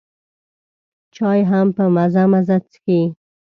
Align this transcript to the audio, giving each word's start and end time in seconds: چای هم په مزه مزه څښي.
چای 1.15 1.39
هم 1.51 1.67
په 1.75 1.83
مزه 1.95 2.23
مزه 2.31 2.57
څښي. 2.69 3.01